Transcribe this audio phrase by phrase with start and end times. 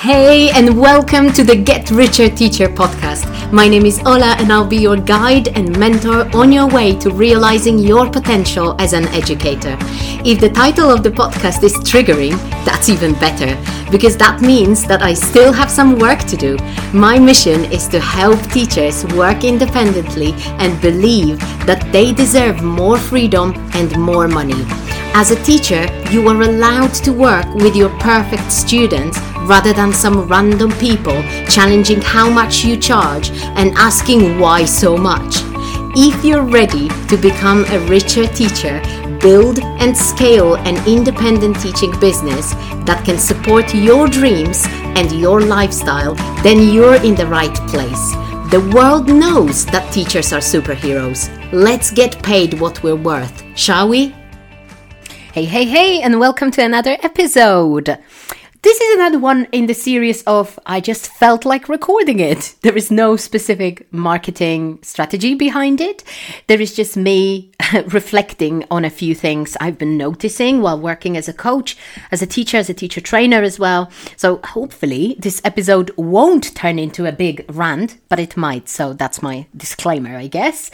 [0.00, 3.52] Hey, and welcome to the Get Richer Teacher podcast.
[3.52, 7.10] My name is Ola, and I'll be your guide and mentor on your way to
[7.10, 9.76] realizing your potential as an educator.
[10.24, 15.02] If the title of the podcast is triggering, that's even better, because that means that
[15.02, 16.56] I still have some work to do.
[16.92, 23.52] My mission is to help teachers work independently and believe that they deserve more freedom
[23.74, 24.64] and more money.
[25.14, 29.18] As a teacher, you are allowed to work with your perfect students
[29.48, 35.36] rather than some random people challenging how much you charge and asking why so much.
[35.96, 38.80] If you're ready to become a richer teacher,
[39.20, 42.52] build and scale an independent teaching business
[42.84, 44.64] that can support your dreams
[44.96, 48.12] and your lifestyle, then you're in the right place.
[48.50, 51.28] The world knows that teachers are superheroes.
[51.52, 54.14] Let's get paid what we're worth, shall we?
[55.38, 57.96] Hey, hey, hey, and welcome to another episode.
[58.62, 62.56] This is another one in the series of I just felt like recording it.
[62.62, 66.02] There is no specific marketing strategy behind it.
[66.48, 67.52] There is just me
[67.86, 71.76] reflecting on a few things I've been noticing while working as a coach,
[72.10, 73.92] as a teacher, as a teacher trainer as well.
[74.16, 78.68] So hopefully this episode won't turn into a big rant, but it might.
[78.68, 80.72] So that's my disclaimer, I guess.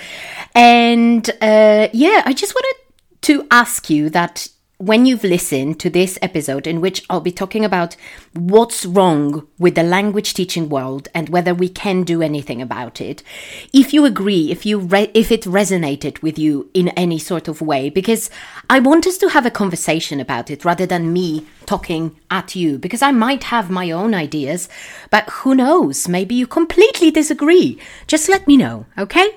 [0.55, 2.81] And uh, yeah, I just wanted
[3.25, 7.65] to ask you that when you've listened to this episode, in which I'll be talking
[7.65, 7.97] about
[8.33, 13.23] what's wrong with the language teaching world and whether we can do anything about it,
[13.73, 17.61] if you agree, if you re- if it resonated with you in any sort of
[17.61, 18.31] way, because
[18.69, 22.77] I want us to have a conversation about it rather than me talking at you,
[22.79, 24.69] because I might have my own ideas,
[25.09, 26.09] but who knows?
[26.09, 27.79] Maybe you completely disagree.
[28.09, 29.37] Just let me know, okay?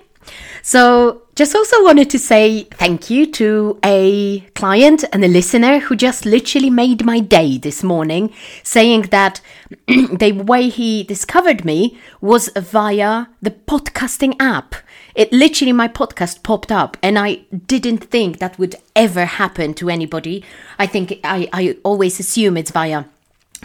[0.63, 5.95] So, just also wanted to say thank you to a client and a listener who
[5.95, 9.39] just literally made my day this morning, saying that
[9.88, 14.73] the way he discovered me was via the podcasting app.
[15.13, 19.92] It literally, my podcast popped up, and I didn't think that would ever happen to
[19.92, 20.43] anybody.
[20.80, 23.05] I think I, I always assume it's via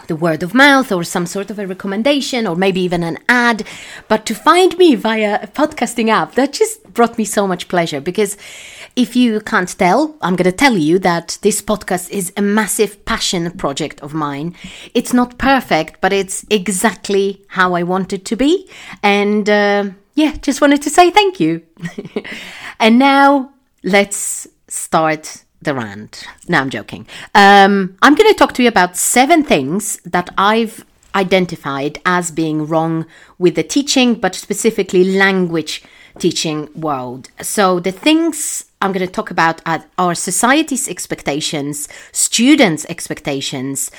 [0.06, 3.66] the word of mouth or some sort of a recommendation or maybe even an ad.
[4.08, 8.00] But to find me via a podcasting app, that just brought me so much pleasure
[8.00, 8.36] because
[8.96, 13.04] if you can't tell, I'm going to tell you that this podcast is a massive
[13.04, 14.54] passion project of mine.
[14.94, 18.68] It's not perfect, but it's exactly how I want it to be.
[19.02, 21.62] And uh, yeah, just wanted to say thank you.
[22.80, 26.24] and now let's start the rant.
[26.48, 27.06] No, I'm joking.
[27.34, 30.84] Um, I'm going to talk to you about seven things that I've
[31.14, 33.06] identified as being wrong
[33.38, 35.82] with the teaching, but specifically language
[36.18, 37.30] teaching world.
[37.40, 39.62] So the things I'm going to talk about
[39.98, 43.90] are society's expectations, students' expectations,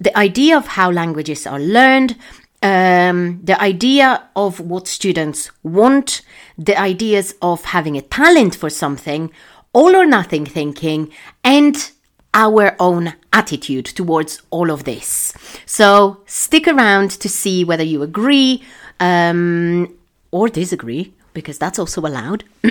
[0.00, 2.16] the idea of how languages are learned,
[2.62, 6.22] um, the idea of what students want,
[6.56, 9.30] the ideas of having a talent for something,
[9.72, 11.10] all or nothing thinking,
[11.44, 11.90] and
[12.34, 15.34] our own attitude towards all of this.
[15.66, 18.62] So stick around to see whether you agree
[19.00, 19.94] um,
[20.30, 22.44] or disagree, because that's also allowed.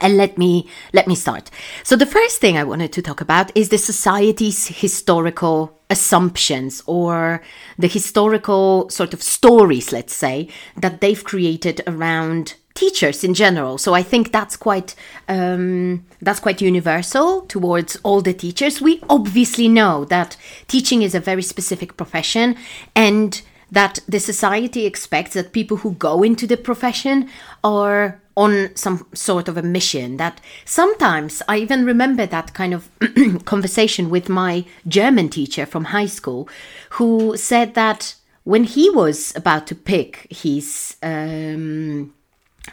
[0.00, 1.50] and let me let me start.
[1.82, 7.42] So the first thing I wanted to talk about is the society's historical assumptions or
[7.78, 13.78] the historical sort of stories, let's say, that they've created around teachers in general.
[13.78, 14.94] So I think that's quite
[15.28, 18.80] um, that's quite universal towards all the teachers.
[18.80, 20.36] We obviously know that
[20.68, 22.56] teaching is a very specific profession
[22.94, 23.40] and
[23.72, 27.28] that the society expects that people who go into the profession
[27.62, 32.88] are on some sort of a mission that sometimes I even remember that kind of
[33.44, 36.48] conversation with my German teacher from high school
[36.90, 38.14] who said that
[38.44, 42.14] when he was about to pick his um,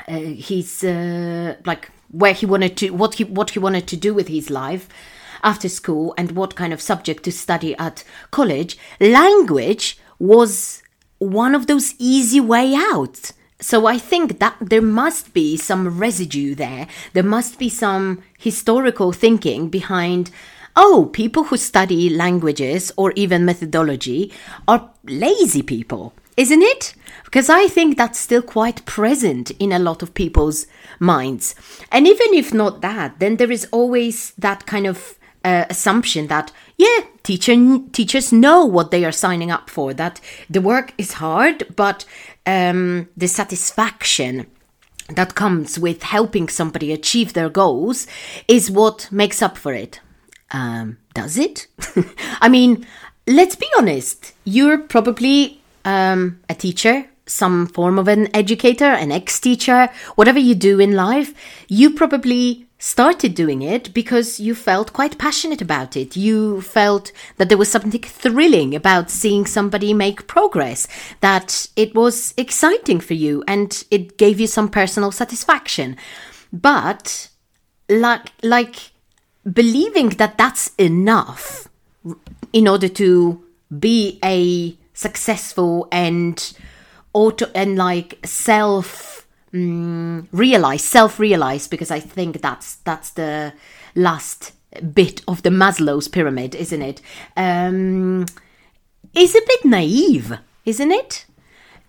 [0.08, 4.14] uh, his uh, like where he wanted to what he what he wanted to do
[4.14, 4.88] with his life
[5.44, 8.78] after school and what kind of subject to study at college.
[9.00, 10.82] Language was
[11.20, 13.32] one of those easy way out.
[13.60, 16.88] So i think that there must be some residue there.
[17.14, 20.32] There must be some historical thinking behind
[20.76, 24.32] oh people who study languages or even methodology
[24.68, 26.94] are lazy people isn't it?
[27.26, 30.68] Because I think that's still quite present in a lot of people's
[31.00, 31.56] minds.
[31.92, 36.52] And even if not that, then there is always that kind of uh, assumption that,
[36.78, 41.76] yeah, teacher, teachers know what they are signing up for, that the work is hard,
[41.76, 42.06] but
[42.46, 44.46] um, the satisfaction
[45.10, 48.08] that comes with helping somebody achieve their goals
[48.48, 50.02] is what makes up for it.
[50.52, 51.68] Um, does it?
[52.42, 52.86] I mean,
[53.26, 55.57] let's be honest, you're probably
[55.88, 60.92] um, a teacher, some form of an educator, an ex teacher, whatever you do in
[60.92, 61.34] life,
[61.70, 66.16] you probably started doing it because you felt quite passionate about it.
[66.18, 70.88] You felt that there was something thrilling about seeing somebody make progress,
[71.22, 75.96] that it was exciting for you and it gave you some personal satisfaction.
[76.52, 77.30] But
[77.90, 78.92] like like
[79.52, 81.70] believing that that's enough
[82.52, 83.42] in order to
[83.80, 86.58] be a successful and
[87.14, 93.54] auto and like self mm, realize, self realize, because I think that's that's the
[93.96, 94.54] last
[94.94, 97.02] bit of the Maslow's pyramid, isn't it?
[97.38, 98.26] Um,
[99.14, 101.26] is a bit naive, isn't it?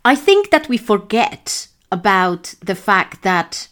[0.05, 3.69] I think that we forget about the fact that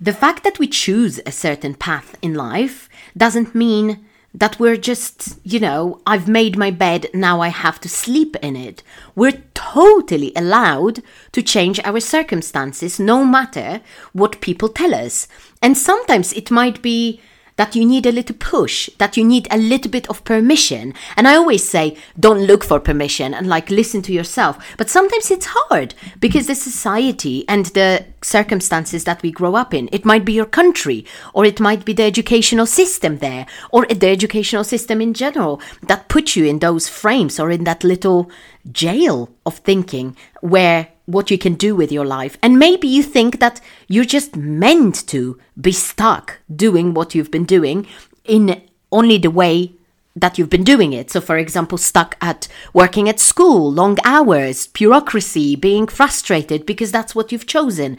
[0.00, 5.38] the fact that we choose a certain path in life doesn't mean that we're just,
[5.44, 8.82] you know, I've made my bed, now I have to sleep in it.
[9.14, 11.02] We're totally allowed
[11.32, 13.82] to change our circumstances no matter
[14.12, 15.28] what people tell us.
[15.60, 17.20] And sometimes it might be
[17.56, 20.94] that you need a little push, that you need a little bit of permission.
[21.16, 24.58] And I always say, don't look for permission and like listen to yourself.
[24.76, 29.88] But sometimes it's hard because the society and the circumstances that we grow up in,
[29.92, 31.04] it might be your country,
[31.34, 36.08] or it might be the educational system there, or the educational system in general that
[36.08, 38.30] put you in those frames or in that little
[38.70, 42.36] jail of thinking where what you can do with your life.
[42.42, 47.44] And maybe you think that you're just meant to be stuck doing what you've been
[47.44, 47.86] doing
[48.24, 49.72] in only the way
[50.14, 51.10] that you've been doing it.
[51.10, 57.14] So, for example, stuck at working at school, long hours, bureaucracy, being frustrated because that's
[57.14, 57.96] what you've chosen.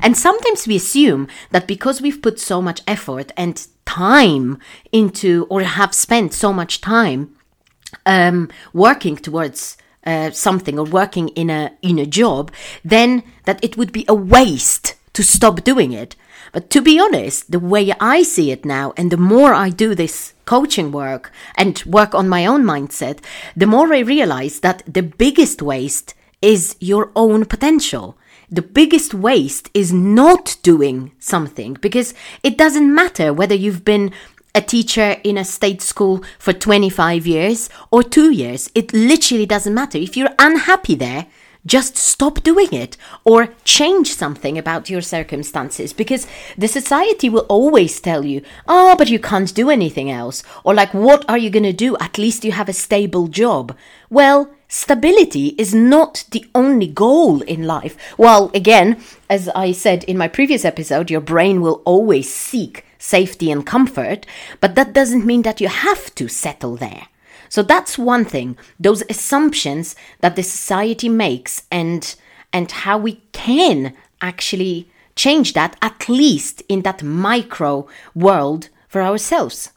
[0.00, 4.58] And sometimes we assume that because we've put so much effort and time
[4.92, 7.34] into, or have spent so much time
[8.04, 9.76] um, working towards
[10.06, 12.52] uh, something or working in a in a job,
[12.84, 16.16] then that it would be a waste to stop doing it.
[16.52, 19.94] But to be honest, the way I see it now, and the more I do
[19.94, 23.18] this coaching work and work on my own mindset,
[23.56, 28.16] the more I realize that the biggest waste is your own potential.
[28.48, 34.12] The biggest waste is not doing something because it doesn't matter whether you've been
[34.56, 38.70] a teacher in a state school for 25 years or two years.
[38.74, 39.98] It literally doesn't matter.
[39.98, 41.26] If you're unhappy there,
[41.66, 46.26] just stop doing it or change something about your circumstances because
[46.56, 50.42] the society will always tell you, oh, but you can't do anything else.
[50.64, 51.96] Or like, what are you going to do?
[51.98, 53.76] At least you have a stable job.
[54.08, 57.96] Well, stability is not the only goal in life.
[58.16, 63.50] Well, again, as I said in my previous episode, your brain will always seek safety
[63.50, 64.26] and comfort,
[64.60, 67.06] but that doesn't mean that you have to settle there.
[67.48, 72.02] So that's one thing, those assumptions that the society makes and
[72.52, 79.70] and how we can actually change that at least in that micro world for ourselves.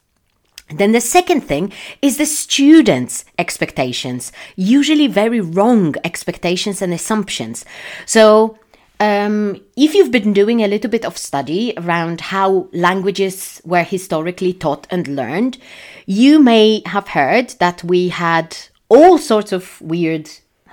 [0.79, 7.65] then the second thing is the students' expectations, usually very wrong expectations and assumptions.
[8.05, 8.59] So
[8.99, 14.53] um, if you've been doing a little bit of study around how languages were historically
[14.53, 15.57] taught and learned,
[16.05, 18.57] you may have heard that we had
[18.89, 20.29] all sorts of weird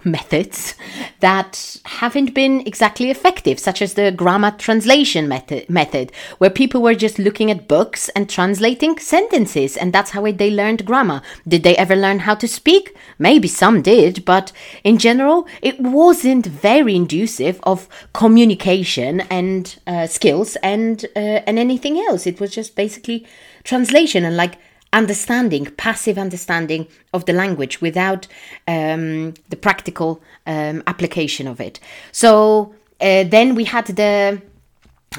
[0.06, 0.75] methods
[1.20, 6.95] that haven't been exactly effective, such as the grammar translation method, method, where people were
[6.95, 11.21] just looking at books and translating sentences, and that's how they learned grammar.
[11.47, 12.97] Did they ever learn how to speak?
[13.19, 14.52] Maybe some did, but
[14.85, 21.99] in general, it wasn't very inducive of communication and uh, skills and uh, and anything
[21.99, 22.26] else.
[22.26, 23.26] It was just basically
[23.64, 24.59] translation and like
[24.97, 28.26] understanding, passive understanding of the language without
[28.67, 31.79] um, the practical um, application of it.
[32.12, 34.41] So uh, then we had the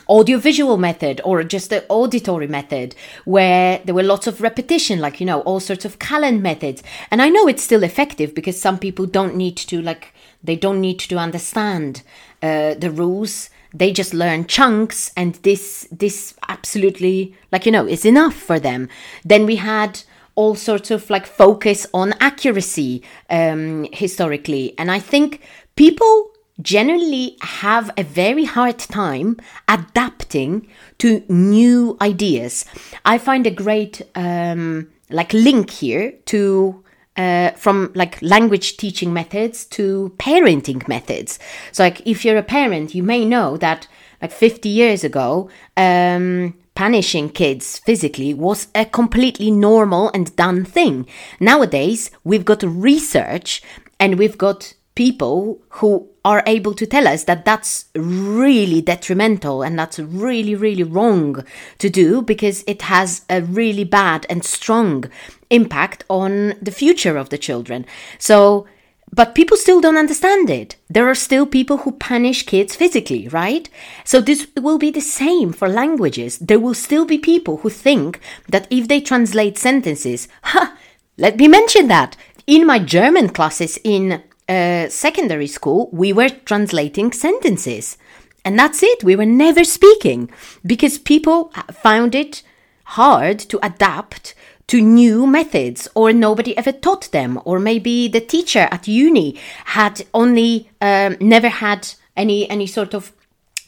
[0.10, 5.26] audiovisual method or just the auditory method where there were lots of repetition like you
[5.26, 9.08] know all sorts of Callan methods and i know it's still effective because some people
[9.08, 12.04] don't need to like they don't need to understand
[12.44, 18.06] uh, the rules they just learn chunks and this this absolutely like you know is
[18.06, 18.90] enough for them.
[19.24, 20.02] Then we had
[20.36, 24.74] all sorts of like focus on accuracy um, historically.
[24.78, 25.42] And i think
[25.76, 26.32] people
[26.62, 32.66] generally have a very hard time adapting to new ideas.
[33.06, 36.84] I find a great um, like link here to
[37.18, 41.40] uh, from like language teaching methods to parenting methods.
[41.72, 43.88] So, like, if you're a parent, you may know that
[44.22, 51.08] like 50 years ago, um, punishing kids physically was a completely normal and done thing.
[51.40, 53.62] Nowadays, we've got research
[54.00, 59.80] and we've got people who are able to tell us that that's really detrimental and
[59.80, 61.42] that's really, really wrong
[61.78, 65.06] to do because it has a really bad and strong
[65.50, 67.86] impact on the future of the children.
[68.20, 68.68] So,
[69.10, 70.76] but people still don't understand it.
[70.90, 73.70] There are still people who punish kids physically, right?
[74.04, 76.40] So this will be the same for languages.
[76.40, 78.20] There will still be people who think
[78.50, 80.78] that if they translate sentences, ha,
[81.18, 82.18] let me mention that.
[82.46, 87.98] In my German classes in uh, secondary school, we were translating sentences.
[88.46, 89.04] And that's it.
[89.04, 90.30] We were never speaking
[90.66, 92.44] because people found it
[92.86, 94.34] hard to adapt
[94.68, 100.06] to new methods or nobody ever taught them or maybe the teacher at uni had
[100.14, 103.14] only um, never had any any sort of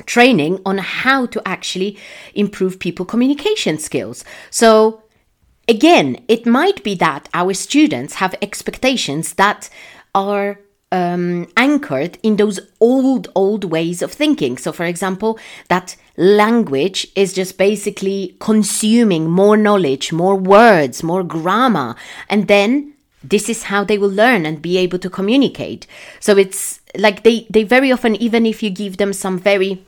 [0.06, 1.98] training on how to actually
[2.34, 5.04] improve people communication skills so
[5.68, 9.70] again it might be that our students have expectations that
[10.16, 10.60] are
[10.92, 14.58] um, anchored in those old, old ways of thinking.
[14.58, 21.96] So, for example, that language is just basically consuming more knowledge, more words, more grammar,
[22.30, 22.94] and then
[23.24, 25.86] this is how they will learn and be able to communicate.
[26.20, 29.84] So it's like they, they very often, even if you give them some very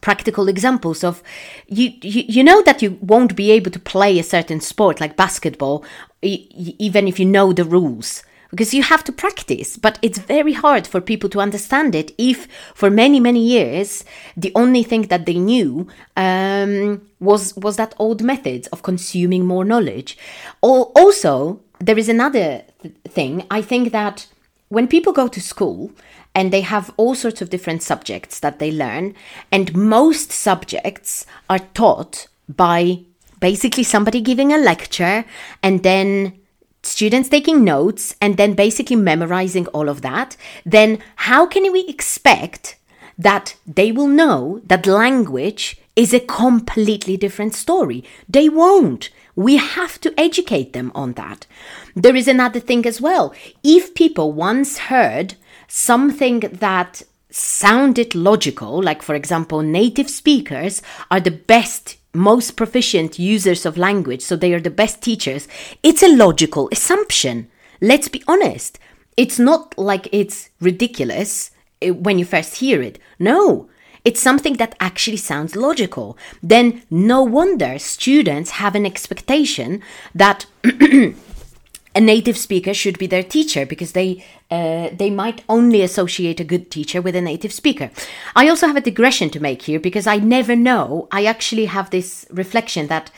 [0.00, 1.22] practical examples of
[1.66, 5.16] you, you you know that you won't be able to play a certain sport like
[5.16, 5.84] basketball
[6.22, 10.86] even if you know the rules because you have to practice, but it's very hard
[10.86, 14.04] for people to understand it if for many, many years
[14.36, 19.64] the only thing that they knew um, was, was that old methods of consuming more
[19.64, 20.18] knowledge.
[20.60, 23.46] Also, there is another th- thing.
[23.50, 24.26] I think that
[24.68, 25.92] when people go to school,
[26.34, 29.14] and they have all sorts of different subjects that they learn,
[29.50, 33.00] and most subjects are taught by
[33.40, 35.24] basically somebody giving a lecture
[35.62, 36.39] and then
[36.82, 42.76] students taking notes and then basically memorizing all of that, then how can we expect
[43.18, 48.04] that they will know that language is a completely different story?
[48.28, 49.10] They won't.
[49.36, 51.46] We have to educate them on that.
[51.94, 53.34] There is another thing as well.
[53.62, 55.34] If people once heard
[55.68, 63.64] something that sounded logical, like for example, native speakers are the best most proficient users
[63.64, 65.46] of language, so they are the best teachers,
[65.82, 67.48] it's a logical assumption.
[67.80, 68.78] Let's be honest.
[69.16, 71.50] It's not like it's ridiculous
[71.82, 72.98] eh, when you first hear it.
[73.18, 73.68] No,
[74.04, 76.16] it's something that actually sounds logical.
[76.42, 79.82] Then no wonder students have an expectation
[80.14, 86.40] that a native speaker should be their teacher because they uh, they might only associate
[86.40, 87.90] a good teacher with a native speaker.
[88.34, 91.08] I also have a digression to make here because I never know.
[91.12, 93.10] I actually have this reflection that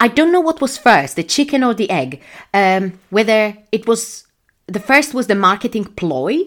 [0.00, 2.20] I don't know what was first, the chicken or the egg.
[2.52, 4.26] Um, whether it was
[4.66, 6.38] the first was the marketing ploy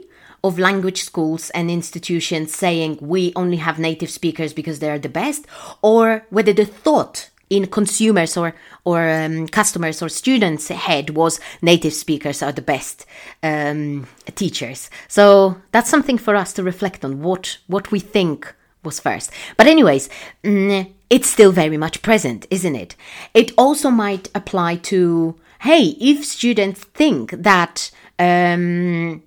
[0.43, 5.09] of language schools and institutions saying we only have native speakers because they are the
[5.09, 5.45] best,
[5.81, 11.93] or whether the thought in consumers or or um, customers or students head was native
[11.93, 13.05] speakers are the best
[13.43, 14.89] um, teachers.
[15.07, 19.31] So that's something for us to reflect on what what we think was first.
[19.55, 20.09] But anyways
[20.43, 22.95] mm, it's still very much present isn't it?
[23.33, 29.23] It also might apply to hey if students think that um,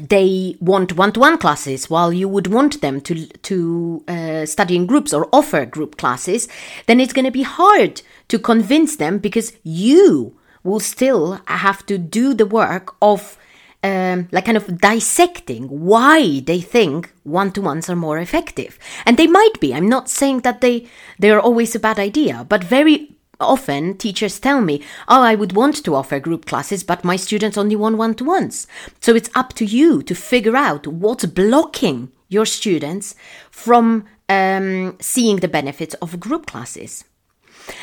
[0.00, 5.12] they want one-to-one classes while you would want them to to uh, study in groups
[5.12, 6.48] or offer group classes
[6.86, 11.96] then it's going to be hard to convince them because you will still have to
[11.96, 13.38] do the work of
[13.84, 18.78] um, like kind of dissecting why they think one-to-ones are more effective.
[19.04, 19.72] And they might be.
[19.72, 20.86] I'm not saying that they
[21.18, 25.52] they are always a bad idea but very Often, teachers tell me, Oh, I would
[25.52, 28.66] want to offer group classes, but my students only want one to ones.
[29.00, 33.14] So it's up to you to figure out what's blocking your students
[33.50, 37.04] from um, seeing the benefits of group classes.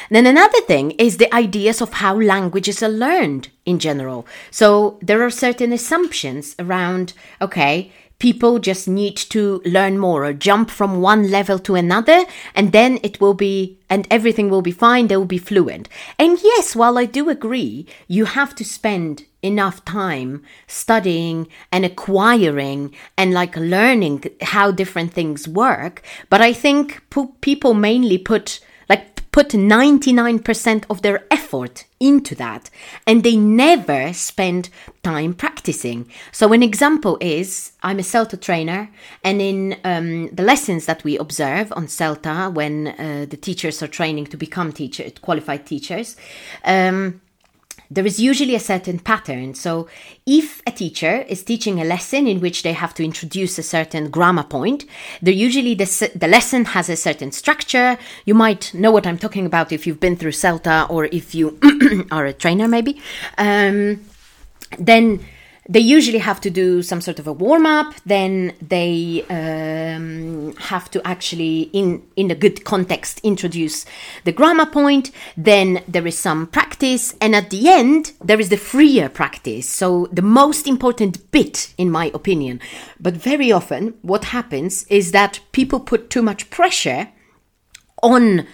[0.09, 4.25] Then another thing is the ideas of how languages are learned in general.
[4.51, 10.69] So there are certain assumptions around, okay, people just need to learn more or jump
[10.69, 15.07] from one level to another and then it will be and everything will be fine
[15.07, 15.89] they will be fluent.
[16.17, 22.95] And yes while i do agree you have to spend enough time studying and acquiring
[23.17, 27.03] and like learning how different things work but i think
[27.41, 28.61] people mainly put
[29.33, 32.69] put 99% of their effort into that
[33.07, 34.69] and they never spend
[35.01, 36.09] time practicing.
[36.31, 38.89] So, an example is I'm a CELTA trainer,
[39.23, 43.87] and in um, the lessons that we observe on CELTA when uh, the teachers are
[43.87, 46.15] training to become teacher, qualified teachers,
[46.63, 47.19] um,
[47.93, 49.53] there is usually a certain pattern.
[49.53, 49.87] So,
[50.25, 54.09] if a teacher is teaching a lesson in which they have to introduce a certain
[54.09, 54.85] grammar point,
[55.21, 57.97] there usually the, the lesson has a certain structure.
[58.25, 61.59] You might know what I'm talking about if you've been through CELTA or if you
[62.11, 63.01] are a trainer, maybe.
[63.37, 64.03] Um,
[64.79, 65.19] then
[65.69, 70.89] they usually have to do some sort of a warm up then they um, have
[70.91, 73.85] to actually in in a good context introduce
[74.23, 75.11] the grammar point.
[75.37, 79.69] Then there is some practice and at the end there is the freer practice.
[79.69, 82.59] So the most important bit in my opinion.
[82.99, 87.09] But very often what happens is that people put too much pressure
[88.01, 88.47] on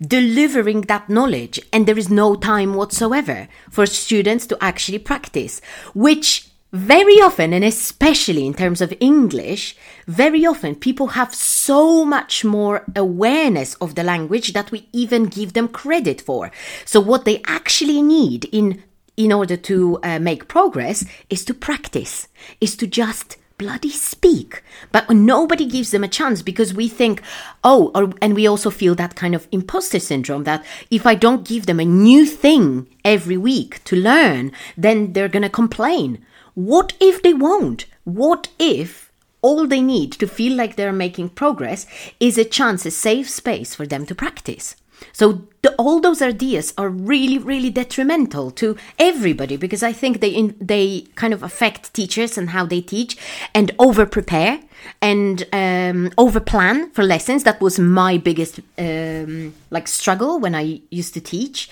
[0.00, 5.60] delivering that knowledge and there is no time whatsoever for students to actually practice
[5.94, 9.76] which very often, and especially in terms of English,
[10.06, 15.52] very often people have so much more awareness of the language that we even give
[15.52, 16.50] them credit for.
[16.86, 18.82] So, what they actually need in
[19.16, 22.28] in order to uh, make progress is to practice,
[22.62, 24.62] is to just bloody speak.
[24.90, 27.22] But nobody gives them a chance because we think,
[27.62, 31.46] oh, or, and we also feel that kind of imposter syndrome that if I don't
[31.46, 36.24] give them a new thing every week to learn, then they're going to complain.
[36.54, 37.86] What if they won't?
[38.04, 41.86] What if all they need to feel like they're making progress
[42.20, 44.76] is a chance, a safe space for them to practice?
[45.12, 50.30] So the, all those ideas are really, really detrimental to everybody because I think they
[50.30, 53.16] in, they kind of affect teachers and how they teach
[53.54, 54.60] and over prepare
[55.00, 57.44] and um, over plan for lessons.
[57.44, 61.68] That was my biggest um, like struggle when I used to teach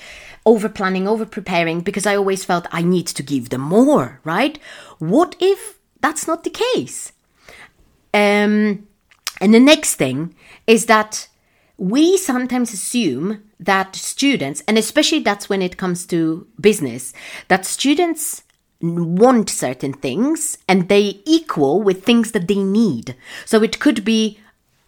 [0.51, 4.59] over planning, over preparing, because I always felt I need to give them more, right?
[4.99, 7.13] What if that's not the case?
[8.13, 8.89] Um,
[9.41, 10.35] and the next thing
[10.67, 11.29] is that
[11.79, 17.13] we sometimes assume that students, and especially that's when it comes to business,
[17.47, 18.43] that students
[18.81, 23.15] want certain things and they equal with things that they need.
[23.45, 24.41] So it could be,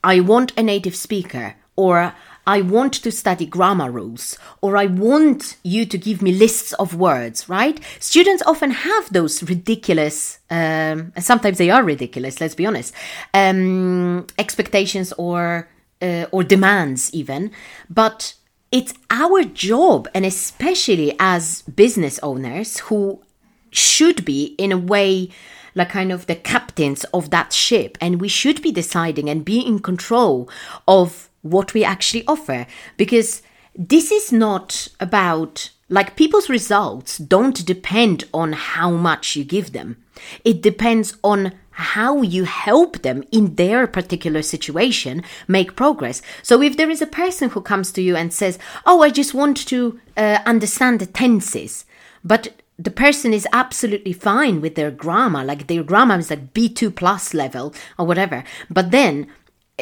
[0.02, 2.14] I want a native speaker, or
[2.46, 6.94] I want to study grammar rules, or I want you to give me lists of
[6.96, 7.81] words, right?
[8.00, 12.94] Students often have those ridiculous, um, sometimes they are ridiculous, let's be honest,
[13.33, 15.68] um, expectations or,
[16.00, 17.52] uh, or demands even.
[17.88, 18.35] But
[18.72, 23.22] it's our job, and especially as business owners who
[23.70, 25.31] should be, in a way,
[25.74, 29.61] like kind of the captains of that ship, and we should be deciding and be
[29.61, 30.50] in control
[30.88, 32.66] of what we actually offer.
[32.96, 33.42] Because
[33.74, 40.02] this is not about like people's results don't depend on how much you give them.
[40.44, 46.22] It depends on how you help them in their particular situation make progress.
[46.42, 49.35] So if there is a person who comes to you and says oh i just
[49.35, 51.85] want to uh, understand the tenses
[52.24, 56.94] but the person is absolutely fine with their grammar like their grammar is like b2
[56.94, 59.26] plus level or whatever but then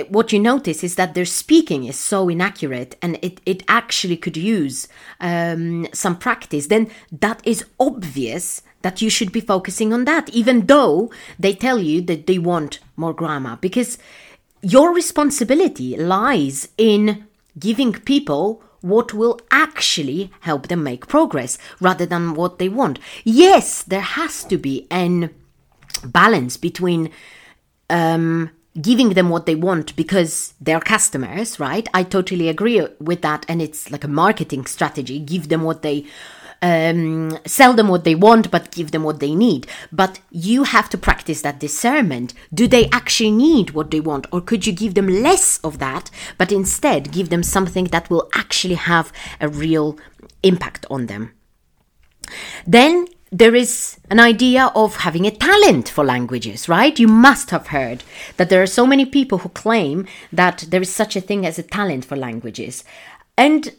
[0.08, 4.36] what you notice is that their speaking is so inaccurate and it, it actually could
[4.36, 4.88] use
[5.20, 10.66] um, some practice, then that is obvious that you should be focusing on that, even
[10.66, 13.58] though they tell you that they want more grammar.
[13.60, 13.98] Because
[14.62, 17.26] your responsibility lies in
[17.58, 22.98] giving people what will actually help them make progress rather than what they want.
[23.24, 25.30] Yes, there has to be an
[26.04, 27.10] balance between
[27.90, 31.88] um, giving them what they want because they're customers, right?
[31.92, 33.44] I totally agree with that.
[33.48, 36.06] And it's like a marketing strategy give them what they
[36.62, 39.66] um, sell them what they want, but give them what they need.
[39.90, 42.34] But you have to practice that discernment.
[42.52, 44.26] Do they actually need what they want?
[44.32, 48.28] Or could you give them less of that, but instead give them something that will
[48.34, 49.98] actually have a real
[50.42, 51.32] impact on them?
[52.66, 56.98] Then there is an idea of having a talent for languages, right?
[56.98, 58.02] You must have heard
[58.36, 61.58] that there are so many people who claim that there is such a thing as
[61.58, 62.82] a talent for languages.
[63.38, 63.72] And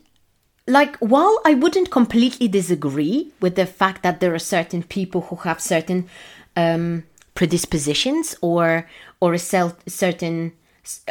[0.67, 5.35] like while I wouldn't completely disagree with the fact that there are certain people who
[5.37, 6.07] have certain
[6.55, 7.03] um,
[7.35, 8.87] predispositions or
[9.19, 10.53] or a certain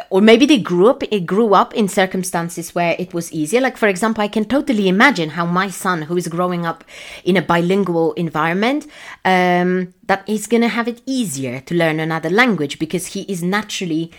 [0.09, 3.77] or maybe they grew up it grew up in circumstances where it was easier like
[3.77, 6.83] for example i can totally imagine how my son who is growing up
[7.23, 8.85] in a bilingual environment
[9.23, 13.41] um, that he's going to have it easier to learn another language because he is
[13.41, 14.11] naturally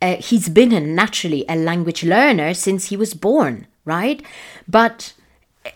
[0.00, 4.22] uh, he's been a naturally a language learner since he was born right?
[4.66, 5.12] But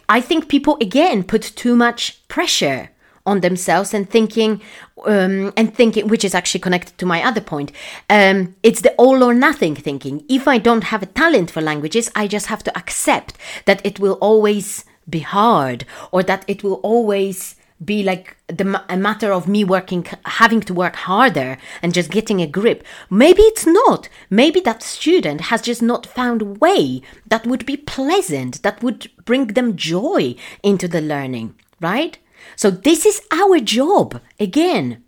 [0.09, 2.91] I think people again put too much pressure
[3.29, 4.61] on themselves and thinking
[5.05, 7.71] um, and thinking which is actually connected to my other point.
[8.11, 10.25] Um, it's the all or nothing thinking.
[10.29, 13.31] If i don't have a talent for languages i just have to accept
[13.67, 18.97] that it will always be hard or that it will always be like the a
[18.97, 22.83] matter of me working having to work harder and just getting a grip.
[23.09, 24.09] Maybe it's not.
[24.31, 29.11] Maybe that student has just not found a way that would be pleasant that would
[29.25, 32.19] bring them joy into the learning right
[32.57, 35.03] so this is our job again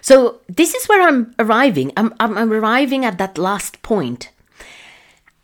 [0.00, 4.30] so this is where i'm arriving i'm, I'm, arriving at that last point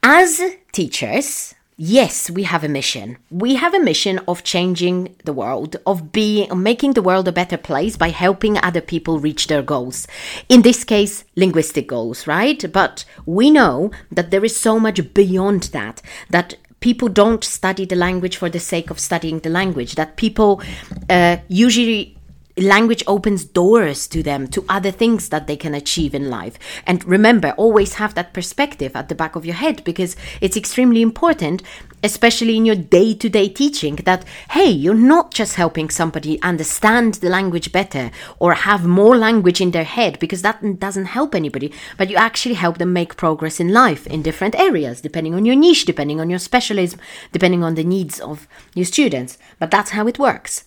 [0.03, 0.41] as
[0.73, 3.19] teachers Yes, we have a mission.
[3.31, 7.59] We have a mission of changing the world, of being making the world a better
[7.59, 10.07] place by helping other people reach their goals.
[10.49, 12.65] In this case, linguistic goals, right?
[12.73, 17.97] But we know that there is so much beyond that that people don't study the
[17.97, 20.61] language for the sake of studying the language that people
[21.09, 22.16] uh, usually
[22.57, 26.59] language opens doors to them to other things that they can achieve in life.
[26.87, 31.03] And remember, always have that perspective at the back of your head because it's extremely
[31.03, 31.63] important,
[32.03, 37.15] especially in your day to day teaching, that hey, you're not just helping somebody understand
[37.15, 41.73] the language better or have more language in their head because that doesn't help anybody,
[41.99, 45.57] but you actually help them make progress in life in different areas, depending on your
[45.57, 46.99] niche, depending on your specialism,
[47.33, 49.37] depending on the needs of your students.
[49.59, 50.65] But that's how it works.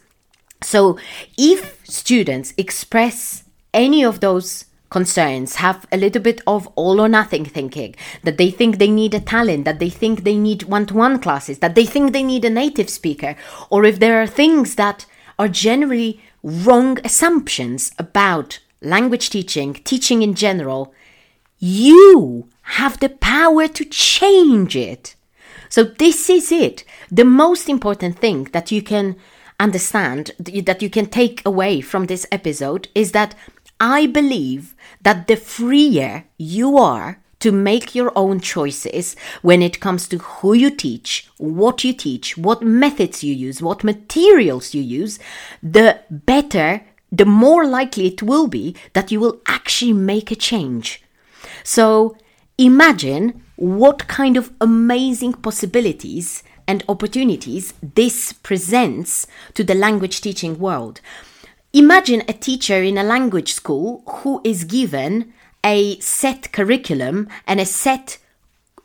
[0.62, 0.98] So,
[1.38, 3.44] if students express
[3.74, 8.52] any of those concerns, have a little bit of all or nothing thinking, that they
[8.52, 11.76] think they need a talent, that they think they need one to one classes, that
[11.76, 13.36] they think they need a native speaker,
[13.70, 15.06] or if there are things that
[15.38, 20.94] are generally wrong assumptions about language teaching, teaching in general,
[21.60, 25.16] you have the power to change it.
[25.70, 26.84] So, this is it.
[27.12, 29.16] The most important thing that you can
[29.60, 33.36] understand that you can take away from this episode is that
[33.80, 40.08] I believe that the freer you are to make your own choices when it comes
[40.10, 45.20] to who you teach, what you teach, what methods you use, what materials you use,
[45.64, 51.02] the better, the more likely it will be that you will actually make a change.
[51.64, 52.18] So
[52.58, 61.02] imagine what kind of amazing possibilities and opportunities this presents to the language teaching world.
[61.74, 67.66] Imagine a teacher in a language school who is given a set curriculum and a
[67.66, 68.20] set,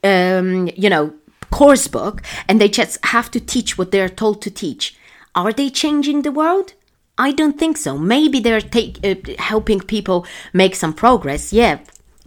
[0.03, 1.13] um, you know,
[1.51, 4.97] course book, and they just have to teach what they're told to teach.
[5.35, 6.73] Are they changing the world?
[7.19, 7.99] I don't think so.
[7.99, 11.53] Maybe they're take, uh, helping people make some progress.
[11.53, 11.79] Yeah,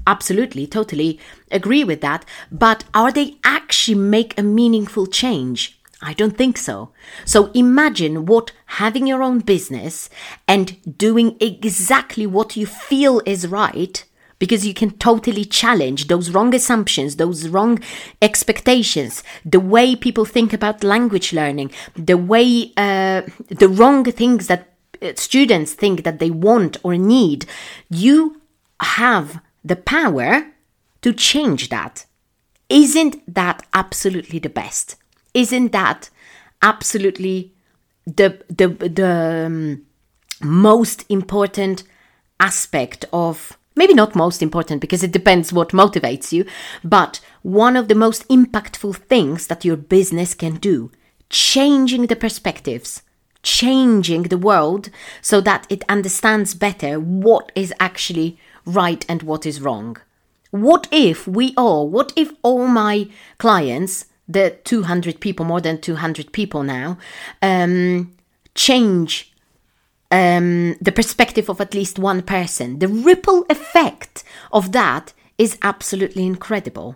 [0.08, 1.20] absolutely, totally
[1.52, 2.26] agree with that.
[2.52, 5.80] But are they actually make a meaningful change?
[6.02, 6.91] I don't think so.
[7.26, 10.10] So imagine what having your own business
[10.48, 14.04] and doing exactly what you feel is right
[14.39, 17.80] because you can totally challenge those wrong assumptions, those wrong
[18.22, 24.74] expectations, the way people think about language learning, the way, uh, the wrong things that
[25.02, 27.48] uh, students think that they want or need.
[27.89, 28.39] You
[28.80, 30.47] have the power
[31.01, 32.06] to change that.
[32.69, 34.95] Isn't that absolutely the best?
[35.34, 36.10] Isn't that
[36.62, 37.53] absolutely
[38.06, 39.86] the the the um,
[40.41, 41.84] most important
[42.39, 46.45] aspect of maybe not most important because it depends what motivates you,
[46.84, 50.91] but one of the most impactful things that your business can do,
[51.30, 53.03] changing the perspectives,
[53.43, 54.89] changing the world
[55.21, 59.97] so that it understands better what is actually right and what is wrong.
[60.51, 66.32] What if we all, what if all my clients, the 200 people, more than 200
[66.32, 66.97] people now,
[67.41, 68.13] um,
[68.53, 69.34] change
[70.12, 72.80] um, the perspective of at least one person?
[72.80, 76.95] The ripple effect of that is absolutely incredible.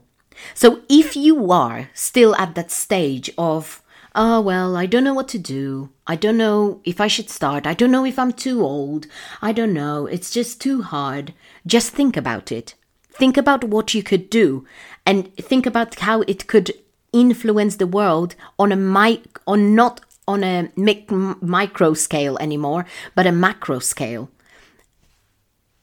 [0.54, 3.81] So if you are still at that stage of,
[4.16, 5.90] oh, well, I don't know what to do.
[6.08, 7.66] I don't know if I should start.
[7.66, 9.08] I don't know if I'm too old.
[9.42, 10.06] I don't know.
[10.06, 11.34] It's just too hard.
[11.66, 12.76] Just think about it.
[13.10, 14.66] Think about what you could do
[15.06, 16.72] and think about how it could
[17.14, 23.28] influence the world on a mic on not on a mic- micro scale anymore, but
[23.28, 24.30] a macro scale.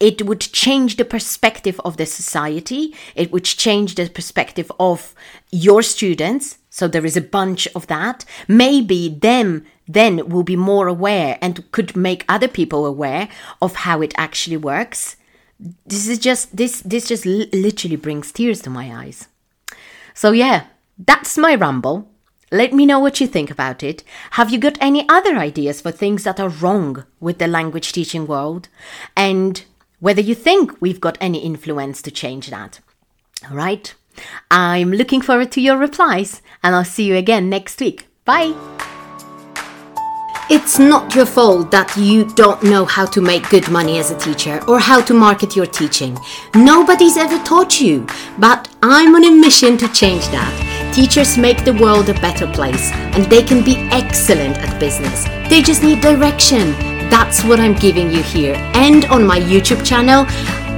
[0.01, 2.95] It would change the perspective of the society.
[3.17, 5.15] It would change the perspective of
[5.51, 6.58] your students.
[6.79, 8.25] So there is a bunch of that.
[8.47, 13.29] Maybe them then will be more aware and could make other people aware
[13.61, 15.17] of how it actually works
[15.87, 19.27] this is just this this just literally brings tears to my eyes
[20.15, 20.67] so yeah
[21.11, 21.97] that's my ramble
[22.51, 24.03] Let me know what you think about it.
[24.31, 28.27] Have you got any other ideas for things that are wrong with the language teaching
[28.27, 28.69] world?
[29.15, 29.65] And
[30.01, 32.81] whether you think we've got any influence to change that.
[33.51, 33.95] All right.
[34.51, 38.07] I'm looking forward to your replies, and I'll see you again next week.
[38.25, 38.55] Bye.
[40.51, 44.19] It's not your fault that you don't know how to make good money as a
[44.19, 46.19] teacher or how to market your teaching.
[46.55, 48.07] Nobody's ever taught you,
[48.39, 50.95] but I'm on a mission to change that.
[50.95, 55.25] Teachers make the world a better place and they can be excellent at business.
[55.51, 56.73] They just need direction.
[57.11, 60.25] That's what I'm giving you here and on my YouTube channel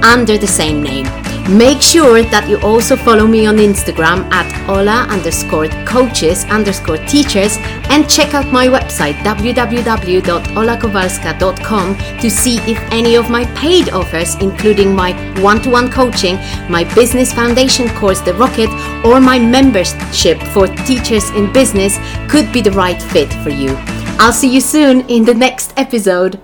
[0.03, 1.05] under the same name.
[1.49, 7.57] Make sure that you also follow me on Instagram at ola underscore coaches underscore teachers
[7.89, 14.95] and check out my website www.olakowalska.com to see if any of my paid offers, including
[14.95, 15.11] my
[15.41, 16.37] one to one coaching,
[16.69, 18.69] my business foundation course, The Rocket,
[19.03, 21.97] or my membership for teachers in business,
[22.29, 23.75] could be the right fit for you.
[24.19, 26.39] I'll see you soon in the next episode.